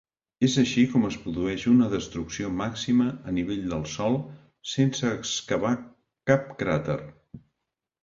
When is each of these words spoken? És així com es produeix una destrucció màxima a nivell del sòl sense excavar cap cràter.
És 0.45 0.53
així 0.61 0.85
com 0.93 1.03
es 1.09 1.17
produeix 1.25 1.65
una 1.73 1.89
destrucció 1.91 2.49
màxima 2.63 3.11
a 3.33 3.35
nivell 3.37 3.63
del 3.75 3.87
sòl 3.95 4.19
sense 4.75 5.15
excavar 5.21 5.79
cap 6.33 6.53
cràter. 6.65 7.01